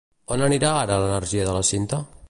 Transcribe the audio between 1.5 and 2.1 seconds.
de la cinta?